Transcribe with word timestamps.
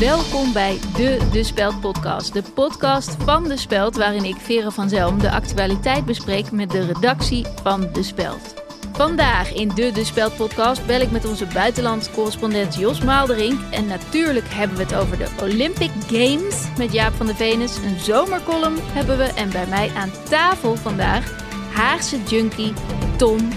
Welkom 0.00 0.52
bij 0.52 0.78
de 0.96 1.28
De 1.32 1.44
Speld 1.44 1.80
podcast. 1.80 2.32
De 2.32 2.42
podcast 2.54 3.16
van 3.24 3.44
De 3.44 3.56
Speld 3.56 3.96
waarin 3.96 4.24
ik, 4.24 4.36
Vere 4.36 4.70
van 4.70 4.88
Zelm, 4.88 5.18
de 5.18 5.30
actualiteit 5.30 6.04
bespreek 6.04 6.50
met 6.50 6.70
de 6.70 6.86
redactie 6.86 7.46
van 7.62 7.92
De 7.92 8.02
Speld. 8.02 8.54
Vandaag 8.92 9.54
in 9.54 9.68
de 9.68 9.92
De 9.92 10.04
Speld 10.04 10.36
podcast 10.36 10.86
bel 10.86 11.00
ik 11.00 11.10
met 11.10 11.24
onze 11.24 11.46
buitenlandse 11.46 12.10
correspondent 12.10 12.74
Jos 12.74 13.00
Maalderink. 13.00 13.60
En 13.70 13.86
natuurlijk 13.86 14.48
hebben 14.48 14.76
we 14.76 14.82
het 14.82 14.94
over 14.94 15.18
de 15.18 15.28
Olympic 15.42 15.90
Games 16.06 16.68
met 16.78 16.92
Jaap 16.92 17.14
van 17.14 17.26
de 17.26 17.34
Venus. 17.34 17.76
Een 17.76 18.00
zomercolumn 18.00 18.78
hebben 18.82 19.18
we 19.18 19.24
en 19.24 19.50
bij 19.50 19.66
mij 19.66 19.90
aan 19.96 20.12
tafel 20.28 20.76
vandaag 20.76 21.44
Haagse 21.72 22.22
junkie 22.22 22.72
Tom 23.16 23.48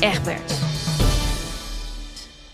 Egberts. 0.00 0.73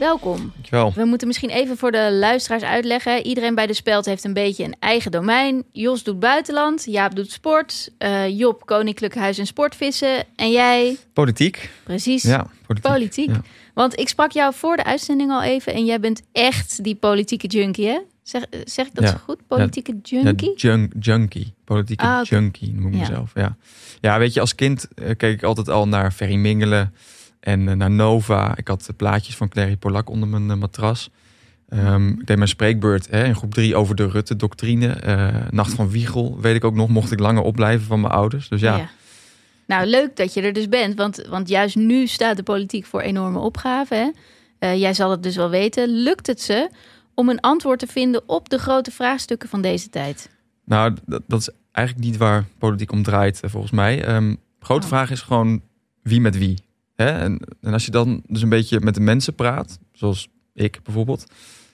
Welkom. 0.01 0.51
Dankjewel. 0.55 0.93
We 0.95 1.05
moeten 1.05 1.27
misschien 1.27 1.51
even 1.51 1.77
voor 1.77 1.91
de 1.93 2.13
luisteraars 2.13 2.63
uitleggen. 2.63 3.27
Iedereen 3.27 3.55
bij 3.55 3.67
de 3.67 3.75
Speld 3.75 4.05
heeft 4.05 4.25
een 4.25 4.33
beetje 4.33 4.65
een 4.65 4.77
eigen 4.79 5.11
domein. 5.11 5.65
Jos 5.73 6.03
doet 6.03 6.19
buitenland, 6.19 6.85
Jaap 6.85 7.15
doet 7.15 7.31
sport, 7.33 7.91
eh, 7.99 8.39
Job 8.39 8.67
koninklijk 8.67 9.15
huis- 9.15 9.39
en 9.39 9.47
sportvissen. 9.47 10.25
En 10.37 10.51
jij? 10.51 10.97
Politiek. 11.13 11.71
Precies, 11.85 12.23
Ja, 12.23 12.47
politiek. 12.67 12.91
politiek. 12.93 13.29
Ja. 13.31 13.41
Want 13.75 13.99
ik 13.99 14.09
sprak 14.09 14.31
jou 14.33 14.55
voor 14.55 14.77
de 14.77 14.85
uitzending 14.85 15.31
al 15.31 15.43
even 15.43 15.73
en 15.75 15.85
jij 15.85 16.01
bent 16.01 16.23
echt 16.33 16.85
die 16.85 16.95
politieke 16.95 17.47
junkie, 17.47 17.87
hè? 17.87 17.99
Zeg, 18.23 18.43
eh, 18.51 18.61
zeg 18.65 18.87
ik 18.87 18.95
dat 18.95 19.05
Ja. 19.05 19.11
zo 19.11 19.17
goed? 19.25 19.47
Politieke 19.47 19.93
Ja, 20.03 20.21
junkie? 20.23 20.53
junk, 20.57 20.93
junkie. 21.01 21.55
Politieke 21.65 22.05
Ah, 22.05 22.25
junkie 22.25 22.73
noem 22.75 22.87
ik 22.87 22.93
Ja. 22.95 22.99
mezelf. 23.01 23.31
Ja. 23.35 23.57
ja, 24.01 24.19
weet 24.19 24.35
je, 24.35 24.41
als 24.41 24.55
kind 24.55 24.89
eh, 24.95 25.17
keek 25.17 25.33
ik 25.35 25.43
altijd 25.43 25.69
al 25.69 25.89
naar 25.89 26.11
Ferry 26.13 26.35
Mingelen 26.37 26.95
en 27.41 27.69
eh, 27.69 27.75
naar 27.75 27.91
Nova. 27.91 28.57
Ik 28.57 28.69
had 28.69 28.87
eh, 28.89 28.97
plaatjes 28.97 29.37
van 29.37 29.49
Clary 29.49 29.77
Polak 29.77 30.11
onder 30.11 30.29
mijn 30.29 30.51
eh, 30.51 30.57
matras. 30.57 31.11
Ehm, 31.69 32.09
ik 32.09 32.27
deed 32.27 32.37
mijn 32.37 32.49
spreekbeurt 32.49 33.11
hè, 33.11 33.25
in 33.25 33.35
groep 33.35 33.55
drie 33.55 33.77
over 33.77 33.95
de 33.95 34.09
Rutte-doctrine. 34.09 34.97
Nacht 35.51 35.73
van 35.73 35.91
Wiegel, 35.91 36.41
weet 36.41 36.55
ik 36.55 36.65
ook 36.65 36.75
nog, 36.75 36.89
mocht 36.89 37.13
ik 37.13 37.19
langer 37.19 37.43
opblijven 37.43 37.87
van 37.87 38.01
mijn 38.01 38.13
ouders. 38.13 38.49
Dus 38.49 38.61
ja, 38.61 38.91
Nou, 39.67 39.87
leuk 39.87 40.17
dat 40.17 40.35
je 40.35 40.43
er 40.43 40.53
dus 40.53 40.69
bent, 40.69 40.95
want, 40.95 41.27
want 41.29 41.49
juist 41.49 41.77
nu 41.77 42.07
staat 42.07 42.37
de 42.37 42.43
politiek 42.43 42.87
voor 42.87 43.01
enorme 43.01 43.39
opgaven. 43.39 44.15
Jij 44.59 44.95
zal 44.95 45.11
het 45.11 45.23
dus 45.23 45.37
wel 45.37 45.51
weten. 45.51 45.89
Lukt 45.89 46.27
het 46.27 46.41
ze 46.41 46.71
om 47.15 47.29
een 47.29 47.41
antwoord 47.41 47.79
te 47.79 47.87
vinden 47.87 48.23
op 48.29 48.49
de 48.49 48.59
grote 48.59 48.91
vraagstukken 48.91 49.49
van 49.49 49.61
deze 49.63 49.89
tijd? 49.89 50.31
nou, 50.65 50.97
dat, 51.07 51.23
dat 51.27 51.41
is 51.41 51.51
eigenlijk 51.73 52.07
niet 52.07 52.17
waar 52.17 52.45
politiek 52.59 52.93
om 52.93 53.03
draait, 53.03 53.41
volgens 53.45 53.73
mij. 53.73 54.05
Ehm, 54.05 54.35
grote 54.61 54.83
Oh. 54.83 54.89
vraag 54.89 55.11
is 55.11 55.21
gewoon 55.21 55.63
wie 56.03 56.21
met 56.21 56.39
wie. 56.39 56.59
Hè? 57.01 57.11
En, 57.11 57.41
en 57.61 57.73
als 57.73 57.85
je 57.85 57.91
dan 57.91 58.23
dus 58.27 58.43
een 58.43 58.49
beetje 58.49 58.81
met 58.81 58.95
de 58.95 59.01
mensen 59.01 59.35
praat, 59.35 59.79
zoals 59.93 60.29
ik 60.55 60.81
bijvoorbeeld, 60.83 61.25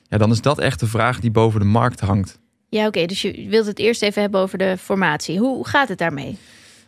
ja, 0.08 0.18
dan 0.18 0.30
is 0.30 0.40
dat 0.40 0.58
echt 0.58 0.80
de 0.80 0.86
vraag 0.86 1.20
die 1.20 1.30
boven 1.30 1.60
de 1.60 1.66
markt 1.66 2.00
hangt. 2.00 2.38
Ja, 2.68 2.86
oké. 2.86 3.06
dus 3.06 3.22
je 3.22 3.46
wilt 3.48 3.66
het 3.66 3.78
eerst 3.78 4.02
even 4.02 4.22
hebben 4.22 4.40
over 4.40 4.58
de 4.58 4.76
formatie. 4.78 5.38
Hoe 5.38 5.66
gaat 5.66 5.88
het 5.88 5.98
daarmee? 5.98 6.38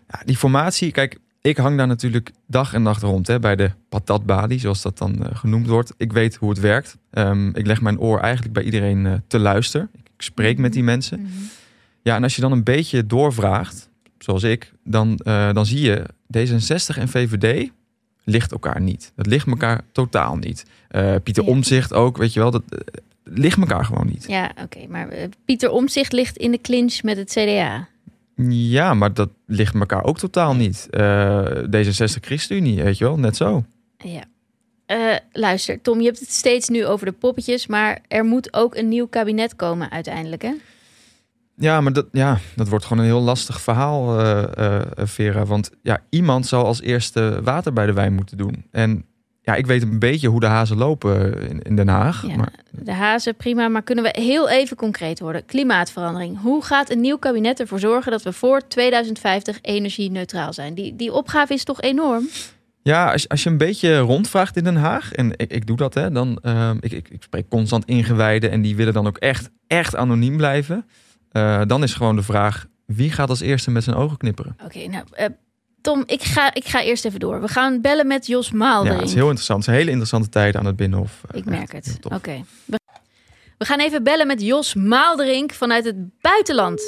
Ja, 0.08 0.22
die 0.24 0.36
formatie, 0.36 0.90
kijk, 0.90 1.18
ik 1.40 1.56
hang 1.56 1.76
daar 1.76 1.86
natuurlijk 1.86 2.30
dag 2.46 2.74
en 2.74 2.82
nacht 2.82 3.02
rond 3.02 3.26
hè, 3.26 3.38
bij 3.38 3.56
de 3.56 3.70
patatbalie, 3.88 4.58
zoals 4.58 4.82
dat 4.82 4.98
dan 4.98 5.24
eh, 5.24 5.36
genoemd 5.36 5.66
wordt. 5.66 5.94
Ik 5.96 6.12
weet 6.12 6.34
hoe 6.34 6.48
het 6.48 6.60
werkt. 6.60 6.96
Ehm, 7.10 7.48
ik 7.48 7.66
leg 7.66 7.80
mijn 7.80 8.00
oor 8.00 8.20
eigenlijk 8.20 8.54
bij 8.54 8.62
iedereen 8.62 9.06
eh, 9.06 9.12
te 9.26 9.38
luisteren. 9.38 9.90
Ik, 9.92 10.06
spreek 10.24 10.58
met 10.58 10.72
die 10.72 10.82
mensen. 10.82 11.28
Ja, 12.02 12.16
en 12.16 12.22
als 12.22 12.34
je 12.34 12.40
dan 12.40 12.52
een 12.52 12.64
beetje 12.64 13.06
doorvraagt, 13.06 13.90
zoals 14.18 14.42
ik, 14.42 14.72
dan, 14.84 15.16
eh, 15.16 15.52
dan 15.52 15.66
zie 15.66 15.80
je 15.80 16.04
D66 16.36 16.98
en 16.98 17.08
VVD 17.08 17.70
ligt 18.28 18.52
elkaar 18.52 18.80
niet. 18.80 19.12
Dat 19.16 19.26
ligt 19.26 19.46
elkaar 19.46 19.80
totaal 19.92 20.36
niet. 20.36 20.64
Eh, 20.88 21.14
Pieter 21.22 21.44
Ja. 21.44 21.50
Omzicht 21.50 21.92
ook, 21.92 22.16
weet 22.16 22.32
je 22.32 22.40
wel, 22.40 22.50
dat 22.50 22.62
eh, 22.68 22.78
ligt 23.24 23.58
elkaar 23.58 23.84
gewoon 23.84 24.06
niet. 24.06 24.24
Ja, 24.28 24.52
oké. 24.62 24.86
maar 24.88 25.08
eh, 25.08 25.28
Pieter 25.44 25.70
Omzicht 25.70 26.12
ligt 26.12 26.36
in 26.36 26.50
de 26.50 26.60
clinch 26.60 27.02
met 27.02 27.16
het 27.16 27.30
CDA. 27.30 27.88
Ja, 28.46 28.94
maar 28.94 29.14
dat 29.14 29.30
ligt 29.46 29.74
elkaar 29.74 30.04
ook 30.04 30.18
totaal 30.18 30.54
niet. 30.54 30.86
Eh, 30.90 31.46
D66 31.46 32.20
ChristenUnie, 32.20 32.82
weet 32.82 32.98
je 32.98 33.04
wel, 33.04 33.18
net 33.18 33.36
zo. 33.36 33.64
Ja. 33.98 34.22
Luister, 35.32 35.80
Tom, 35.80 35.98
je 35.98 36.06
hebt 36.06 36.20
het 36.20 36.32
steeds 36.32 36.68
nu 36.68 36.86
over 36.86 37.06
de 37.06 37.12
poppetjes, 37.12 37.66
maar 37.66 37.98
er 38.08 38.24
moet 38.24 38.54
ook 38.54 38.74
een 38.76 38.88
nieuw 38.88 39.06
kabinet 39.06 39.56
komen 39.56 39.90
uiteindelijk, 39.90 40.42
hè? 40.42 40.52
Ja, 41.58 41.80
maar 41.80 41.92
dat, 41.92 42.06
ja, 42.12 42.38
dat 42.54 42.68
wordt 42.68 42.84
gewoon 42.84 43.02
een 43.02 43.10
heel 43.10 43.22
lastig 43.22 43.60
verhaal, 43.60 44.18
eh, 44.20 44.76
eh, 44.76 44.82
Vera. 44.96 45.44
Want 45.44 45.70
ja, 45.82 46.00
iemand 46.10 46.46
zal 46.46 46.64
als 46.64 46.80
eerste 46.80 47.40
water 47.42 47.72
bij 47.72 47.86
de 47.86 47.92
wijn 47.92 48.14
moeten 48.14 48.36
doen. 48.36 48.64
En 48.70 49.04
ja, 49.42 49.54
ik 49.54 49.66
weet 49.66 49.82
een 49.82 49.98
beetje 49.98 50.28
hoe 50.28 50.40
de 50.40 50.46
hazen 50.46 50.76
lopen 50.76 51.48
in, 51.48 51.62
in 51.62 51.76
Den 51.76 51.88
Haag. 51.88 52.26
Ja, 52.26 52.36
Maar 52.36 52.52
de 52.70 52.92
hazen, 52.92 53.36
prima. 53.36 53.68
Maar 53.68 53.82
kunnen 53.82 54.04
we 54.04 54.20
heel 54.20 54.48
even 54.48 54.76
concreet 54.76 55.20
worden? 55.20 55.44
Klimaatverandering. 55.44 56.40
Hoe 56.40 56.64
gaat 56.64 56.90
een 56.90 57.00
nieuw 57.00 57.18
kabinet 57.18 57.60
ervoor 57.60 57.80
zorgen 57.80 58.12
dat 58.12 58.22
we 58.22 58.32
voor 58.32 58.68
2050 58.68 59.58
energie-neutraal 59.62 60.52
zijn? 60.52 60.74
Die, 60.74 60.96
die 60.96 61.12
opgave 61.12 61.54
is 61.54 61.64
toch 61.64 61.80
enorm? 61.80 62.28
ja, 62.88 63.12
als, 63.12 63.28
als 63.28 63.42
je 63.42 63.50
een 63.50 63.56
beetje 63.56 63.98
rondvraagt 63.98 64.56
in 64.56 64.64
Den 64.64 64.76
Haag, 64.76 65.12
en 65.12 65.32
ik, 65.36 65.52
ik 65.52 65.66
doe 65.66 65.76
dat, 65.76 65.94
hè, 65.94 66.10
dan 66.10 66.38
uh, 66.42 66.70
ik, 66.80 66.92
ik, 66.92 67.08
ik 67.08 67.22
spreek 67.22 67.48
constant 67.48 67.84
ingewijden 67.84 68.50
en 68.50 68.62
die 68.62 68.76
willen 68.76 68.92
dan 68.92 69.06
ook 69.06 69.18
echt, 69.18 69.50
echt 69.66 69.96
anoniem 69.96 70.36
blijven. 70.36 70.86
Uh, 71.32 71.62
dan 71.66 71.82
is 71.82 71.94
gewoon 71.94 72.16
de 72.16 72.22
vraag, 72.22 72.66
wie 72.86 73.10
gaat 73.10 73.28
als 73.28 73.40
eerste 73.40 73.70
met 73.70 73.84
zijn 73.84 73.96
ogen 73.96 74.16
knipperen? 74.16 74.52
Oké, 74.52 74.64
okay, 74.64 74.86
nou, 74.86 75.04
uh, 75.18 75.26
Tom, 75.80 76.02
ik 76.06 76.22
ga, 76.22 76.54
ik 76.54 76.64
ga 76.64 76.82
eerst 76.82 77.04
even 77.04 77.20
door. 77.20 77.40
We 77.40 77.48
gaan 77.48 77.80
bellen 77.80 78.06
met 78.06 78.26
Jos 78.26 78.50
Maalderink. 78.50 78.94
Ja, 78.94 79.00
het 79.00 79.08
is 79.08 79.14
heel 79.14 79.24
interessant. 79.24 79.58
Het 79.58 79.68
is 79.68 79.72
een 79.72 79.78
hele 79.78 79.90
interessante 79.90 80.28
tijden 80.28 80.60
aan 80.60 80.66
het 80.66 80.76
Binnenhof. 80.76 81.20
Ik 81.32 81.44
merk 81.44 81.72
het. 81.72 81.98
Oké. 82.02 82.14
Okay. 82.14 82.44
We, 82.64 82.78
we 83.58 83.64
gaan 83.64 83.78
even 83.78 84.02
bellen 84.02 84.26
met 84.26 84.42
Jos 84.42 84.74
Maalderink 84.74 85.52
vanuit 85.52 85.84
het 85.84 85.96
buitenland. 86.20 86.82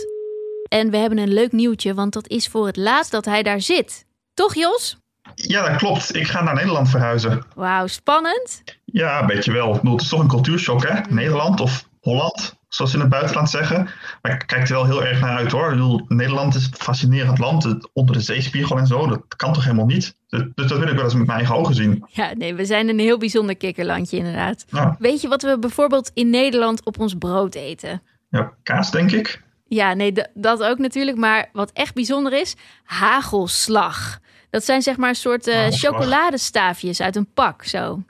En 0.69 0.91
we 0.91 0.97
hebben 0.97 1.19
een 1.19 1.33
leuk 1.33 1.53
nieuwtje, 1.53 1.95
want 1.95 2.13
dat 2.13 2.29
is 2.29 2.49
voor 2.49 2.67
het 2.67 2.77
laatst 2.77 3.11
dat 3.11 3.25
hij 3.25 3.43
daar 3.43 3.61
zit. 3.61 4.07
Toch, 4.35 4.55
Jos? 4.55 4.99
Ja, 5.35 5.69
dat 5.69 5.77
klopt. 5.77 6.15
Ik 6.15 6.27
ga 6.27 6.43
naar 6.43 6.55
Nederland 6.55 6.89
verhuizen. 6.89 7.45
Wauw, 7.55 7.87
spannend. 7.87 8.63
Ja, 8.85 9.27
weet 9.27 9.45
je 9.45 9.53
wel. 9.53 9.75
Ik 9.75 9.81
bedoel, 9.81 9.93
het 9.93 10.03
is 10.03 10.09
toch 10.09 10.21
een 10.21 10.29
cultuurshock, 10.29 10.89
hè? 10.89 11.01
Nederland 11.09 11.61
of 11.61 11.89
Holland, 12.01 12.55
zoals 12.71 12.91
ze 12.91 12.97
in 12.97 13.03
het 13.03 13.13
buitenland 13.13 13.51
zeggen. 13.51 13.89
Maar 14.23 14.33
ik 14.33 14.47
kijk 14.47 14.69
er 14.69 14.75
wel 14.75 14.85
heel 14.85 15.05
erg 15.05 15.21
naar 15.21 15.37
uit, 15.37 15.53
hoor. 15.53 15.65
Ik 15.65 15.71
bedoel, 15.71 16.05
Nederland 16.09 16.55
is 16.55 16.65
een 16.65 16.75
fascinerend 16.75 17.39
land. 17.39 17.63
Het, 17.63 17.89
onder 17.93 18.15
de 18.15 18.21
zeespiegel 18.21 18.79
en 18.79 18.87
zo, 18.87 19.07
dat 19.07 19.37
kan 19.37 19.53
toch 19.53 19.65
helemaal 19.65 19.87
niet? 19.87 20.15
Dus, 20.29 20.43
dus 20.55 20.67
dat 20.67 20.79
wil 20.79 20.89
ik 20.89 20.95
wel 20.95 21.05
eens 21.05 21.15
met 21.15 21.27
mijn 21.27 21.39
eigen 21.39 21.57
ogen 21.57 21.75
zien. 21.75 22.05
Ja, 22.09 22.33
nee, 22.35 22.55
we 22.55 22.65
zijn 22.65 22.89
een 22.89 22.99
heel 22.99 23.19
bijzonder 23.19 23.57
kikkerlandje, 23.57 24.17
inderdaad. 24.17 24.65
Ja. 24.69 24.97
Weet 24.99 25.21
je 25.21 25.29
wat 25.29 25.43
we 25.43 25.59
bijvoorbeeld 25.59 26.11
in 26.15 26.31
Nederland 26.31 26.85
op 26.85 26.99
ons 26.99 27.15
brood 27.15 27.55
eten? 27.55 28.03
Ja, 28.29 28.53
kaas, 28.63 28.91
denk 28.91 29.11
ik. 29.11 29.43
Ja, 29.69 29.95
nee, 29.95 30.13
dat 30.35 30.63
ook 30.63 30.79
natuurlijk. 30.79 31.17
Maar 31.17 31.49
wat 31.53 31.71
echt 31.73 31.95
bijzonder 31.95 32.33
is, 32.33 32.57
hagelslag. 32.85 34.19
Dat 34.51 34.65
zijn 34.65 34.83
zeg 34.83 34.97
maar 34.97 35.09
een 35.09 35.15
soort 35.15 35.47
uh, 35.47 35.67
chocoladestaafjes 35.69 37.01
uit 37.01 37.17
een 37.17 37.33
pak, 37.35 37.65
zo. 37.65 38.03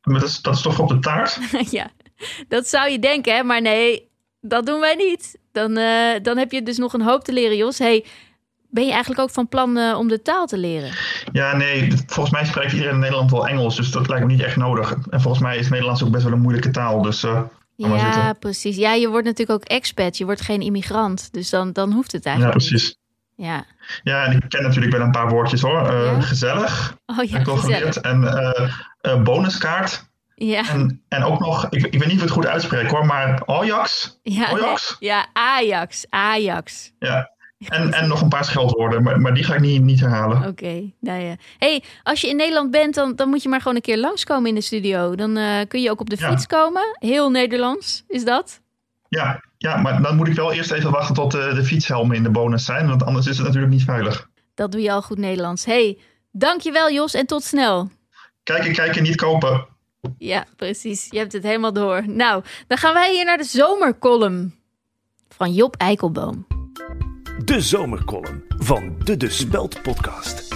Maar 0.00 0.20
dat 0.20 0.28
is, 0.28 0.42
dat 0.42 0.54
is 0.54 0.62
toch 0.62 0.78
op 0.78 0.88
de 0.88 0.98
taart? 0.98 1.38
ja, 1.70 1.90
dat 2.48 2.66
zou 2.66 2.90
je 2.90 2.98
denken, 2.98 3.34
hè? 3.34 3.42
maar 3.42 3.62
nee, 3.62 4.08
dat 4.40 4.66
doen 4.66 4.80
wij 4.80 4.94
niet. 4.94 5.38
Dan, 5.52 5.78
uh, 5.78 6.12
dan 6.22 6.36
heb 6.36 6.52
je 6.52 6.62
dus 6.62 6.78
nog 6.78 6.92
een 6.92 7.02
hoop 7.02 7.24
te 7.24 7.32
leren, 7.32 7.56
Jos. 7.56 7.78
Hey, 7.78 8.04
ben 8.70 8.84
je 8.84 8.90
eigenlijk 8.90 9.20
ook 9.20 9.30
van 9.30 9.48
plan 9.48 9.76
uh, 9.76 9.98
om 9.98 10.08
de 10.08 10.22
taal 10.22 10.46
te 10.46 10.58
leren? 10.58 10.90
Ja, 11.32 11.56
nee, 11.56 11.92
volgens 12.06 12.30
mij 12.30 12.44
spreekt 12.44 12.72
iedereen 12.72 12.94
in 12.94 13.00
Nederland 13.00 13.30
wel 13.30 13.48
Engels, 13.48 13.76
dus 13.76 13.90
dat 13.90 14.08
lijkt 14.08 14.26
me 14.26 14.32
niet 14.32 14.42
echt 14.42 14.56
nodig. 14.56 14.96
En 15.10 15.20
volgens 15.20 15.42
mij 15.42 15.58
is 15.58 15.68
Nederlands 15.68 16.02
ook 16.02 16.10
best 16.10 16.24
wel 16.24 16.32
een 16.32 16.40
moeilijke 16.40 16.70
taal, 16.70 17.02
dus... 17.02 17.24
Uh, 17.24 17.42
ja, 17.76 18.32
precies. 18.32 18.76
Ja, 18.76 18.92
je 18.92 19.08
wordt 19.08 19.26
natuurlijk 19.26 19.60
ook 19.62 19.68
expat, 19.68 20.18
je 20.18 20.24
wordt 20.24 20.40
geen 20.40 20.60
immigrant, 20.60 21.32
dus 21.32 21.50
dan, 21.50 21.72
dan 21.72 21.92
hoeft 21.92 22.12
het 22.12 22.26
eigenlijk 22.26 22.60
Ja, 22.60 22.66
precies. 22.66 22.88
Niet. 22.88 22.98
Ja. 23.46 23.64
ja, 24.02 24.24
en 24.24 24.32
ik 24.32 24.48
ken 24.48 24.62
natuurlijk 24.62 24.96
wel 24.96 25.04
een 25.04 25.10
paar 25.10 25.28
woordjes 25.28 25.60
hoor. 25.60 25.92
Uh, 25.92 26.04
ja? 26.04 26.20
Gezellig. 26.20 26.96
Oh 27.06 27.24
ja, 27.24 27.44
gezellig. 27.44 27.96
En 27.96 29.24
bonuskaart. 29.24 30.09
Ja. 30.44 30.68
En, 30.68 31.02
en 31.08 31.24
ook 31.24 31.40
nog, 31.40 31.66
ik, 31.70 31.86
ik 31.86 31.98
weet 31.98 32.08
niet 32.08 32.08
of 32.08 32.12
ik 32.12 32.20
het 32.20 32.30
goed 32.30 32.46
uitspreek 32.46 32.90
hoor, 32.90 33.06
maar 33.06 33.42
Ajax. 33.46 34.18
Ja, 34.22 34.46
Ajax. 34.46 34.96
Nee, 35.00 35.10
ja 35.10 35.26
Ajax. 35.32 36.06
Ajax. 36.08 36.92
Ja. 36.98 37.30
En, 37.58 37.92
en 38.00 38.08
nog 38.08 38.20
een 38.20 38.28
paar 38.28 38.44
scheldwoorden, 38.44 39.02
maar, 39.02 39.20
maar 39.20 39.34
die 39.34 39.44
ga 39.44 39.54
ik 39.54 39.60
niet, 39.60 39.82
niet 39.82 40.00
herhalen. 40.00 40.36
Oké, 40.36 40.48
okay, 40.48 40.94
nou 41.00 41.20
ja. 41.20 41.36
hey, 41.58 41.82
als 42.02 42.20
je 42.20 42.28
in 42.28 42.36
Nederland 42.36 42.70
bent, 42.70 42.94
dan, 42.94 43.16
dan 43.16 43.28
moet 43.28 43.42
je 43.42 43.48
maar 43.48 43.60
gewoon 43.60 43.76
een 43.76 43.82
keer 43.82 43.98
langskomen 43.98 44.48
in 44.48 44.54
de 44.54 44.60
studio. 44.60 45.14
Dan 45.14 45.36
uh, 45.36 45.60
kun 45.68 45.82
je 45.82 45.90
ook 45.90 46.00
op 46.00 46.10
de 46.10 46.16
fiets 46.16 46.46
ja. 46.48 46.56
komen. 46.56 46.82
Heel 46.98 47.30
Nederlands, 47.30 48.04
is 48.08 48.24
dat? 48.24 48.60
Ja, 49.08 49.44
ja, 49.58 49.76
maar 49.76 50.02
dan 50.02 50.16
moet 50.16 50.28
ik 50.28 50.34
wel 50.34 50.52
eerst 50.52 50.70
even 50.70 50.90
wachten 50.90 51.14
tot 51.14 51.34
uh, 51.34 51.54
de 51.54 51.64
fietshelmen 51.64 52.16
in 52.16 52.22
de 52.22 52.30
bonus 52.30 52.64
zijn, 52.64 52.88
want 52.88 53.04
anders 53.04 53.26
is 53.26 53.36
het 53.36 53.46
natuurlijk 53.46 53.72
niet 53.72 53.84
veilig. 53.84 54.28
Dat 54.54 54.72
doe 54.72 54.80
je 54.80 54.92
al 54.92 55.02
goed 55.02 55.18
Nederlands. 55.18 55.64
hey, 55.64 55.98
dankjewel 56.30 56.90
Jos 56.90 57.14
en 57.14 57.26
tot 57.26 57.42
snel. 57.42 57.90
Kijken, 58.42 58.72
kijken, 58.72 59.02
niet 59.02 59.16
kopen. 59.16 59.66
Ja, 60.18 60.46
precies. 60.56 61.06
Je 61.10 61.18
hebt 61.18 61.32
het 61.32 61.42
helemaal 61.42 61.72
door. 61.72 62.08
Nou, 62.08 62.44
dan 62.66 62.78
gaan 62.78 62.94
wij 62.94 63.12
hier 63.12 63.24
naar 63.24 63.38
de 63.38 63.44
zomercolumn 63.44 64.54
van 65.28 65.52
Job 65.52 65.76
Eikelboom. 65.76 66.46
De 67.44 67.60
zomercolumn 67.60 68.44
van 68.48 68.96
de 69.04 69.16
De 69.16 69.30
Speld 69.30 69.82
podcast. 69.82 70.54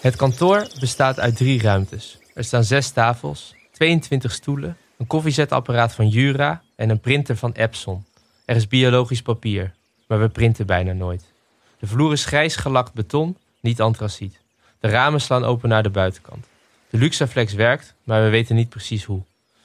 Het 0.00 0.16
kantoor 0.16 0.66
bestaat 0.80 1.20
uit 1.20 1.36
drie 1.36 1.62
ruimtes. 1.62 2.18
Er 2.34 2.44
staan 2.44 2.64
zes 2.64 2.90
tafels, 2.90 3.54
22 3.72 4.32
stoelen, 4.32 4.76
een 4.98 5.06
koffiezetapparaat 5.06 5.94
van 5.94 6.08
Jura 6.08 6.62
en 6.76 6.90
een 6.90 7.00
printer 7.00 7.36
van 7.36 7.52
Epson. 7.52 8.04
Er 8.44 8.56
is 8.56 8.66
biologisch 8.66 9.22
papier, 9.22 9.74
maar 10.06 10.20
we 10.20 10.28
printen 10.28 10.66
bijna 10.66 10.92
nooit. 10.92 11.32
De 11.78 11.86
vloer 11.86 12.12
is 12.12 12.24
grijs 12.24 12.56
gelakt 12.56 12.94
beton, 12.94 13.36
niet 13.60 13.80
antraciet. 13.80 14.40
De 14.80 14.88
ramen 14.88 15.20
slaan 15.20 15.44
open 15.44 15.68
naar 15.68 15.82
de 15.82 15.90
buitenkant. 15.90 16.46
De 16.90 16.98
Luxaflex 16.98 17.52
werkt, 17.52 17.94
maar 18.04 18.22
we 18.22 18.28
weten 18.28 18.54
niet 18.54 18.68
precies 18.68 19.04
hoe. 19.04 19.22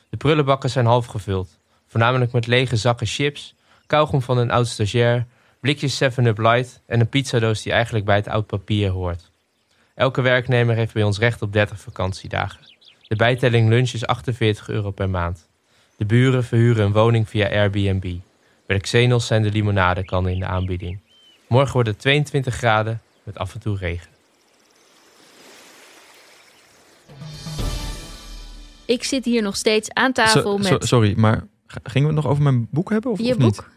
De 0.10 0.18
prullenbakken 0.18 0.70
zijn 0.70 0.86
half 0.86 1.06
gevuld, 1.06 1.58
voornamelijk 1.88 2.32
met 2.32 2.48
lege 2.48 2.76
zakken 2.76 3.08
chips, 3.08 3.56
kauwgom 3.88 4.22
van 4.22 4.38
een 4.38 4.52
oud 4.52 4.68
stagiair, 4.68 5.26
blikjes 5.60 6.04
7-Up 6.04 6.38
Light 6.38 6.82
en 6.86 7.00
een 7.00 7.10
pizzadoos 7.10 7.62
die 7.62 7.72
eigenlijk 7.72 8.06
bij 8.06 8.16
het 8.16 8.28
oud 8.28 8.46
papier 8.46 8.90
hoort. 8.90 9.30
Elke 9.96 10.22
werknemer 10.22 10.76
heeft 10.76 10.94
bij 10.94 11.04
ons 11.04 11.20
recht 11.20 11.42
op 11.42 11.54
30 11.54 11.80
vakantiedagen. 11.80 12.60
De 13.08 13.16
bijtelling 13.16 13.70
lunch 13.70 13.92
is 13.92 14.06
48 14.06 14.70
euro 14.70 14.92
per 14.92 15.10
maand. 15.10 15.48
De 15.98 16.06
buren 16.06 16.44
verhuren 16.44 16.86
een 16.86 16.92
woning 16.92 17.30
via 17.30 17.50
Airbnb. 17.50 18.16
Bij 18.66 18.80
Xenos 18.80 19.28
zijn 19.28 19.42
de 19.42 19.52
limonadekannen 19.52 20.32
in 20.32 20.40
de 20.40 20.46
aanbieding. 20.46 21.00
Morgen 21.48 21.74
wordt 21.74 21.90
het 21.90 22.00
22 22.00 22.56
graden 22.56 23.02
met 23.24 23.38
af 23.38 23.54
en 23.54 23.60
toe 23.60 23.78
regen. 23.78 24.15
Ik 28.86 29.04
zit 29.04 29.26
hier 29.26 29.42
nog 29.42 29.56
steeds 29.56 29.92
aan 29.94 30.12
tafel 30.12 30.42
So- 30.42 30.58
met 30.58 30.66
so- 30.68 30.78
sorry, 30.80 31.14
maar 31.18 31.48
gingen 31.84 32.10
we 32.10 32.14
het 32.16 32.24
nog 32.24 32.32
over 32.32 32.44
mijn 32.44 32.68
boek 32.72 32.90
hebben 32.90 33.12
of, 33.12 33.20
je 33.20 33.32
of 33.32 33.38
niet? 33.38 33.56
boek. 33.56 33.70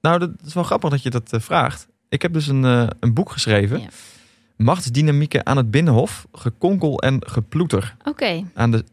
Nou, 0.00 0.18
dat 0.18 0.30
is 0.46 0.54
wel 0.54 0.62
grappig 0.64 0.90
dat 0.90 1.02
je 1.02 1.10
dat 1.10 1.32
eh, 1.32 1.40
vraagt. 1.40 1.88
Ik 2.08 2.22
heb 2.22 2.32
dus 2.32 2.46
een, 2.46 2.64
eh, 2.64 2.86
een 3.00 3.14
boek 3.14 3.30
geschreven. 3.30 3.80
Ja. 3.80 3.88
Machtsdynamieken 4.56 5.46
aan 5.46 5.56
het 5.56 5.70
Binnenhof, 5.70 6.26
gekonkel 6.32 6.98
en 7.00 7.26
geploeter. 7.26 7.96
Oké, 8.04 8.44
Aan 8.54 8.70
de, 8.70 8.84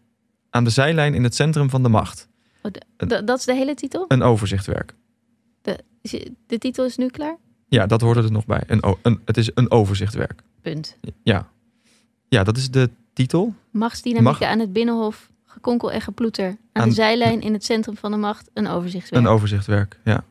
aan 0.49 0.63
de 0.63 0.69
zijlijn 0.69 1.13
in 1.13 1.23
het 1.23 1.35
centrum 1.35 1.69
van 1.69 1.83
de 1.83 1.89
macht. 1.89 2.29
D- 2.71 3.21
dat 3.27 3.39
is 3.39 3.45
de 3.45 3.53
hele 3.55 3.73
titel? 3.75 4.05
Een 4.07 4.21
overzichtwerk. 4.23 4.95
Je- 6.01 6.31
De 6.47 6.57
titel 6.57 6.85
is 6.85 6.97
nu 6.97 7.07
klaar? 7.07 7.37
Ja, 7.67 7.85
dat 7.85 8.01
hoorde 8.01 8.23
er 8.23 8.31
nog 8.31 8.45
bij. 8.45 8.63
Een, 8.67 8.95
een, 9.01 9.21
het 9.25 9.37
is 9.37 9.51
een 9.53 9.71
overzichtwerk. 9.71 10.41
Punt. 10.61 10.97
Ja. 11.23 11.51
ja, 12.27 12.43
dat 12.43 12.57
is 12.57 12.71
de 12.71 12.89
titel. 13.13 13.53
Machtsdynamieken 13.71 14.39
Mag- 14.39 14.49
aan 14.49 14.59
het 14.59 14.73
Binnenhof, 14.73 15.29
gekonkel 15.45 15.91
en 15.91 16.01
geploeter. 16.01 16.47
Aan, 16.47 16.57
Aan- 16.81 16.89
de 16.89 16.95
zijlijn 16.95 17.41
in 17.41 17.53
het 17.53 17.63
centrum 17.63 17.97
van 17.97 18.11
de 18.11 18.17
macht, 18.17 18.49
een 18.53 18.67
overzichtswerk. 18.67 19.23
Een 19.23 19.29
overzichtwerk, 19.29 19.99
ja. 20.03 20.23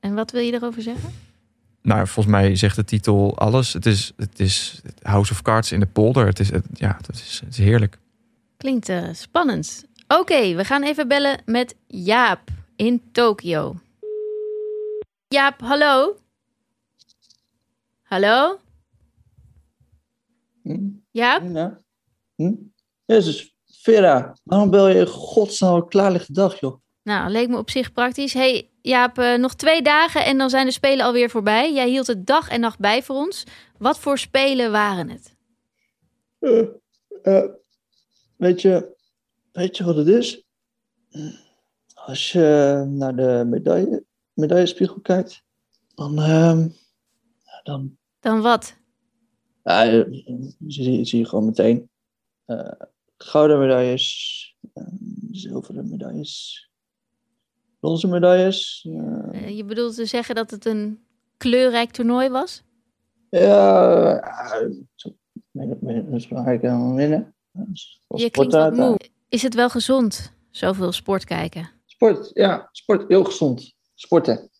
en 0.00 0.14
wat 0.14 0.30
wil 0.30 0.42
je 0.42 0.52
erover 0.52 0.82
zeggen? 0.82 1.10
Nou, 1.82 2.06
volgens 2.06 2.34
mij 2.34 2.56
zegt 2.56 2.76
de 2.76 2.84
titel 2.84 3.38
alles. 3.38 3.72
Het 3.72 3.86
is, 3.86 4.12
het 4.16 4.40
is 4.40 4.80
House 5.02 5.32
of 5.32 5.42
Cards 5.42 5.72
in 5.72 5.80
de 5.80 5.86
polder. 5.86 6.26
Het 6.26 6.38
is, 6.40 6.50
het, 6.50 6.64
ja, 6.72 6.96
het 7.06 7.14
is, 7.14 7.40
het 7.44 7.48
is 7.48 7.58
heerlijk. 7.58 7.98
Klinkt 8.56 8.88
eh, 8.88 9.08
spannend. 9.12 9.84
Oké, 10.08 10.54
we 10.54 10.64
gaan 10.64 10.82
even 10.82 11.08
bellen 11.08 11.42
met 11.44 11.74
Jaap 11.86 12.40
in 12.76 13.02
Tokio. 13.12 13.76
Jaap, 15.28 15.60
hallo? 15.60 16.16
Hallo? 18.02 18.58
Hm? 20.68 20.88
Jaap? 21.10 21.42
Ja. 21.52 21.80
Hm? 22.34 22.54
Jezus, 23.04 23.56
Vera, 23.66 24.36
waarom 24.42 24.70
bel 24.70 24.88
je 24.88 25.06
godsnaam 25.06 25.76
op 25.76 25.88
klaarlichte 25.88 26.32
dag, 26.32 26.60
joh? 26.60 26.80
Nou, 27.02 27.30
leek 27.30 27.48
me 27.48 27.56
op 27.56 27.70
zich 27.70 27.92
praktisch. 27.92 28.32
hey, 28.32 28.70
Jaap, 28.80 29.18
eh, 29.18 29.34
nog 29.34 29.54
twee 29.54 29.82
dagen 29.82 30.24
en 30.24 30.38
dan 30.38 30.50
zijn 30.50 30.66
de 30.66 30.72
Spelen 30.72 31.04
alweer 31.04 31.30
voorbij. 31.30 31.72
Jij 31.72 31.88
hield 31.88 32.06
het 32.06 32.26
dag 32.26 32.48
en 32.48 32.60
nacht 32.60 32.78
bij 32.78 33.02
voor 33.02 33.16
ons. 33.16 33.44
Wat 33.78 33.98
voor 33.98 34.18
Spelen 34.18 34.70
waren 34.72 35.08
het? 35.08 35.36
Eh, 36.38 36.66
eh, 37.22 37.50
weet, 38.36 38.62
je, 38.62 38.96
weet 39.52 39.76
je 39.76 39.84
wat 39.84 39.96
het 39.96 40.08
is? 40.08 40.44
Als 41.94 42.32
je 42.32 42.84
naar 42.88 43.16
de 43.16 43.44
medaille, 43.46 44.04
medaillespiegel 44.32 45.00
kijkt, 45.00 45.42
dan, 45.94 46.18
ehm, 46.18 46.68
dan 47.62 47.96
Dan 48.20 48.40
wat? 48.40 48.76
Ja, 49.68 49.90
eh, 49.92 50.04
zie, 50.66 51.04
zie 51.04 51.18
je 51.18 51.24
gewoon 51.26 51.44
meteen 51.44 51.90
eh, 52.44 52.72
gouden 53.16 53.58
medailles, 53.58 54.56
eh, 54.74 54.84
zilveren 55.30 55.88
medailles, 55.90 56.70
bronzen 57.80 58.08
medailles. 58.10 58.80
je 59.48 59.64
bedoelt 59.66 59.94
te 59.94 60.06
zeggen 60.06 60.34
dat 60.34 60.50
het 60.50 60.64
een 60.64 61.04
kleurrijk 61.36 61.90
toernooi 61.90 62.28
was? 62.28 62.62
Ja, 63.30 64.20
min- 65.52 66.12
is 66.12 66.28
belangrijk 66.28 66.62
dan 66.62 66.94
winnen. 66.94 67.34
Dus 67.52 68.00
Je 68.08 68.30
klinkt 68.30 68.54
wat 68.54 68.76
moe. 68.76 68.98
Is 69.28 69.42
het 69.42 69.54
wel 69.54 69.70
gezond, 69.70 70.32
zoveel 70.50 70.92
sport 70.92 71.24
kijken? 71.24 71.70
Sport, 71.86 72.30
ja, 72.34 72.68
sport, 72.72 73.08
heel 73.08 73.24
gezond. 73.24 73.74
Sporten. 73.94 74.50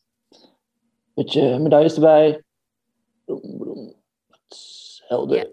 Beetje 1.14 1.58
medailles 1.58 1.94
erbij. 1.94 2.42
Broem, 3.24 3.58
broem. 3.58 3.94
Helder. 5.08 5.36
Ja. 5.36 5.46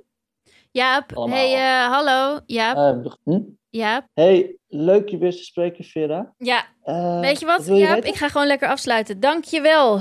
Jaap, 0.72 1.13
Allemaal. 1.13 1.38
hey, 1.38 1.54
eh, 1.54 1.92
hallo. 1.92 2.40
Jaap, 2.46 2.78
Eh, 3.06 3.12
hm? 3.24 3.40
Jaap. 3.69 4.06
Hey, 4.13 4.57
leuk 4.68 5.10
je 5.10 5.18
weer 5.18 5.31
te 5.31 5.44
spreken, 5.44 5.84
Vera. 5.84 6.34
Ja, 6.38 6.66
Eh, 6.84 7.19
weet 7.19 7.40
je 7.40 7.46
wat, 7.46 7.66
je 7.66 7.74
Jaap? 7.74 7.94
weten? 7.94 8.10
Ik 8.10 8.16
ga 8.16 8.30
gewoon 8.30 8.48
lekker 8.48 8.68
afsluiten. 8.69 9.19
Dank 9.19 9.44
je 9.44 9.62
wel. 9.62 10.00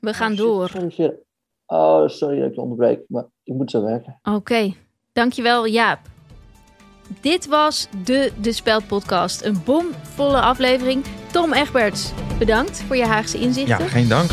We 0.00 0.14
gaan 0.14 0.32
Oh, 0.32 0.38
door. 0.38 0.68
Sorry, 0.68 0.90
Vera. 0.90 1.12
Oh, 1.66 2.08
sorry 2.08 2.38
dat 2.40 2.48
ik 2.48 2.54
je 2.54 2.60
onderbreek, 2.60 3.00
maar 3.08 3.24
ik 3.44 3.54
moet 3.54 3.70
zo 3.70 3.82
werken. 3.82 4.18
Oké, 4.22 4.72
dankjewel 5.12 5.66
Jaap. 5.66 6.00
Dit 7.20 7.46
was 7.46 7.88
de 8.04 8.32
De 8.40 8.52
Speld 8.52 8.86
podcast. 8.86 9.44
Een 9.44 9.62
bomvolle 9.64 10.40
aflevering. 10.40 11.04
Tom 11.32 11.52
Egberts, 11.52 12.12
bedankt 12.38 12.82
voor 12.82 12.96
je 12.96 13.04
Haagse 13.06 13.38
Ja, 13.38 13.44
inzichten. 13.44 13.88
geen 13.88 14.08
dank. 14.08 14.30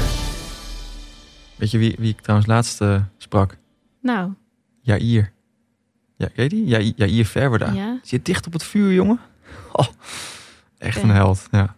Weet 1.57 1.71
je 1.71 1.77
wie, 1.77 1.95
wie 1.99 2.09
ik 2.11 2.21
trouwens 2.21 2.49
laatst 2.49 2.81
sprak? 3.17 3.57
Nou, 4.01 4.31
Jair. 4.83 5.31
Ja, 6.17 6.27
ken 6.27 6.43
je 6.43 6.49
die? 6.49 6.65
Ja, 6.67 6.77
Jair 6.79 7.25
Verwerda. 7.25 7.71
ja. 7.71 7.99
Zit 8.03 8.25
dicht 8.25 8.45
op 8.47 8.53
het 8.53 8.63
vuur, 8.63 8.93
jongen. 8.93 9.19
Oh, 9.71 9.87
echt 10.77 11.01
een 11.01 11.09
held, 11.09 11.47
ja. 11.51 11.75